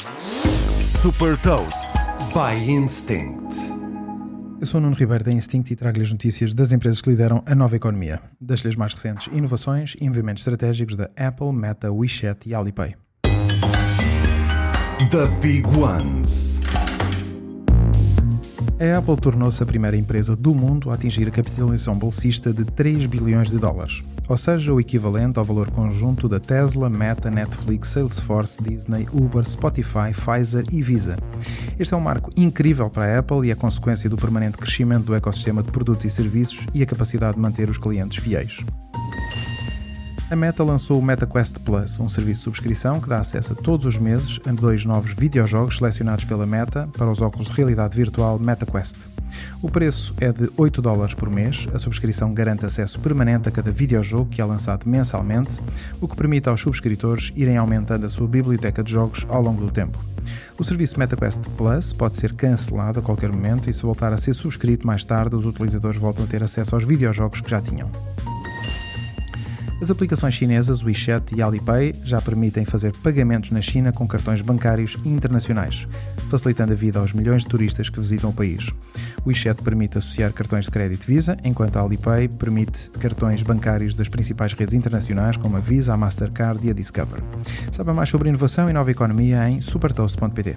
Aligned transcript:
Super 0.00 1.36
Toast 1.36 1.90
by 2.32 2.56
Instinct. 2.70 3.54
Eu 4.58 4.64
sou 4.64 4.80
o 4.80 4.82
Nuno 4.82 4.96
Ribeiro 4.96 5.22
da 5.24 5.30
Instinct 5.30 5.70
e 5.70 5.76
trago-lhe 5.76 6.04
as 6.04 6.10
notícias 6.10 6.54
das 6.54 6.72
empresas 6.72 7.02
que 7.02 7.10
lideram 7.10 7.42
a 7.44 7.54
nova 7.54 7.76
economia. 7.76 8.18
Das 8.40 8.60
lhes 8.60 8.76
mais 8.76 8.94
recentes 8.94 9.26
inovações 9.30 9.94
e 10.00 10.08
movimentos 10.08 10.40
estratégicos 10.40 10.96
da 10.96 11.10
Apple, 11.16 11.52
Meta, 11.52 11.92
WeChat 11.92 12.48
e 12.48 12.54
Alipay. 12.54 12.96
The 15.10 15.26
Big 15.42 15.66
Ones. 15.76 16.62
A 18.80 18.96
Apple 18.96 19.16
tornou-se 19.18 19.62
a 19.62 19.66
primeira 19.66 19.98
empresa 19.98 20.34
do 20.34 20.54
mundo 20.54 20.90
a 20.90 20.94
atingir 20.94 21.28
a 21.28 21.30
capitalização 21.30 21.98
bolsista 21.98 22.54
de 22.54 22.64
3 22.64 23.04
bilhões 23.04 23.50
de 23.50 23.58
dólares, 23.58 24.02
ou 24.30 24.38
seja, 24.38 24.72
o 24.72 24.78
equivalente 24.78 25.40
ao 25.40 25.44
valor 25.44 25.68
conjunto 25.72 26.28
da 26.28 26.38
Tesla, 26.38 26.88
Meta, 26.88 27.28
Netflix, 27.28 27.88
Salesforce, 27.88 28.62
Disney, 28.62 29.08
Uber, 29.12 29.44
Spotify, 29.44 30.12
Pfizer 30.14 30.64
e 30.70 30.80
Visa. 30.80 31.16
Este 31.76 31.94
é 31.94 31.96
um 31.96 32.00
marco 32.00 32.30
incrível 32.36 32.88
para 32.88 33.06
a 33.06 33.18
Apple 33.18 33.48
e 33.48 33.50
é 33.50 33.56
consequência 33.56 34.08
do 34.08 34.16
permanente 34.16 34.56
crescimento 34.56 35.06
do 35.06 35.16
ecossistema 35.16 35.64
de 35.64 35.72
produtos 35.72 36.04
e 36.04 36.10
serviços 36.10 36.64
e 36.72 36.80
a 36.80 36.86
capacidade 36.86 37.34
de 37.34 37.40
manter 37.40 37.68
os 37.68 37.76
clientes 37.76 38.22
fiéis. 38.22 38.58
A 40.30 40.36
Meta 40.36 40.62
lançou 40.62 41.00
o 41.00 41.02
MetaQuest 41.02 41.58
Plus, 41.64 41.98
um 41.98 42.08
serviço 42.08 42.42
de 42.42 42.44
subscrição 42.44 43.00
que 43.00 43.08
dá 43.08 43.18
acesso 43.18 43.52
a 43.52 43.56
todos 43.56 43.84
os 43.84 43.98
meses 43.98 44.38
a 44.46 44.52
dois 44.52 44.84
novos 44.84 45.12
videojogos 45.12 45.78
selecionados 45.78 46.24
pela 46.24 46.46
Meta 46.46 46.88
para 46.96 47.10
os 47.10 47.20
óculos 47.20 47.48
de 47.48 47.54
realidade 47.54 47.96
virtual 47.96 48.38
MetaQuest. 48.38 49.08
O 49.62 49.70
preço 49.70 50.14
é 50.20 50.32
de 50.32 50.50
8 50.56 50.80
dólares 50.80 51.14
por 51.14 51.30
mês, 51.30 51.66
a 51.72 51.78
subscrição 51.78 52.32
garante 52.32 52.64
acesso 52.64 52.98
permanente 53.00 53.48
a 53.48 53.52
cada 53.52 53.70
videojogo 53.70 54.30
que 54.30 54.40
é 54.40 54.44
lançado 54.44 54.88
mensalmente, 54.88 55.60
o 56.00 56.08
que 56.08 56.16
permite 56.16 56.48
aos 56.48 56.60
subscritores 56.60 57.32
irem 57.34 57.56
aumentando 57.56 58.06
a 58.06 58.10
sua 58.10 58.26
biblioteca 58.26 58.82
de 58.82 58.92
jogos 58.92 59.26
ao 59.28 59.42
longo 59.42 59.64
do 59.64 59.70
tempo. 59.70 59.98
O 60.58 60.64
serviço 60.64 60.98
MetaQuest 60.98 61.48
Plus 61.56 61.92
pode 61.92 62.18
ser 62.18 62.34
cancelado 62.34 62.98
a 62.98 63.02
qualquer 63.02 63.32
momento 63.32 63.70
e 63.70 63.72
se 63.72 63.82
voltar 63.82 64.12
a 64.12 64.18
ser 64.18 64.34
subscrito 64.34 64.86
mais 64.86 65.04
tarde, 65.04 65.34
os 65.34 65.46
utilizadores 65.46 65.98
voltam 65.98 66.24
a 66.24 66.28
ter 66.28 66.42
acesso 66.42 66.74
aos 66.74 66.84
videojogos 66.84 67.40
que 67.40 67.50
já 67.50 67.60
tinham. 67.60 67.90
As 69.80 69.90
aplicações 69.90 70.34
chinesas 70.34 70.82
WeChat 70.82 71.34
e 71.34 71.40
Alipay 71.40 71.94
já 72.04 72.20
permitem 72.20 72.66
fazer 72.66 72.94
pagamentos 72.98 73.50
na 73.50 73.62
China 73.62 73.90
com 73.90 74.06
cartões 74.06 74.42
bancários 74.42 74.98
internacionais, 75.06 75.88
facilitando 76.28 76.72
a 76.72 76.76
vida 76.76 76.98
aos 76.98 77.14
milhões 77.14 77.42
de 77.42 77.48
turistas 77.48 77.88
que 77.88 77.98
visitam 77.98 78.28
o 78.28 78.32
país. 78.32 78.68
O 79.24 79.28
WeChat 79.28 79.62
permite 79.62 79.96
associar 79.96 80.34
cartões 80.34 80.66
de 80.66 80.70
crédito 80.70 81.06
Visa, 81.06 81.34
enquanto 81.42 81.78
a 81.78 81.80
Alipay 81.80 82.28
permite 82.28 82.90
cartões 82.90 83.42
bancários 83.42 83.94
das 83.94 84.08
principais 84.08 84.52
redes 84.52 84.74
internacionais 84.74 85.38
como 85.38 85.56
a 85.56 85.60
Visa, 85.60 85.94
a 85.94 85.96
Mastercard 85.96 86.66
e 86.66 86.70
a 86.70 86.74
Discover. 86.74 87.22
Saiba 87.72 87.94
mais 87.94 88.10
sobre 88.10 88.28
inovação 88.28 88.68
e 88.68 88.74
nova 88.74 88.90
economia 88.90 89.48
em 89.48 89.62
supertoast.pt. 89.62 90.56